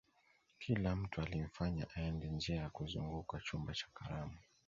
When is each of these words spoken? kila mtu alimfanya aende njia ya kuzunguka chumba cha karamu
kila 0.59 0.95
mtu 0.95 1.21
alimfanya 1.21 1.87
aende 1.95 2.27
njia 2.27 2.55
ya 2.55 2.69
kuzunguka 2.69 3.39
chumba 3.39 3.73
cha 3.73 3.87
karamu 3.93 4.37